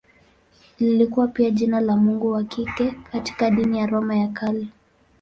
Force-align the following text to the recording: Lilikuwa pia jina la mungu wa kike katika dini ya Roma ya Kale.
Lilikuwa 0.79 1.27
pia 1.27 1.49
jina 1.49 1.79
la 1.81 1.95
mungu 1.97 2.31
wa 2.31 2.43
kike 2.43 2.91
katika 3.11 3.51
dini 3.51 3.77
ya 3.79 3.85
Roma 3.85 4.15
ya 4.15 4.27
Kale. 4.27 4.67